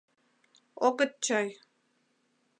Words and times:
—Огыт 0.85 1.11
чай. 1.25 1.47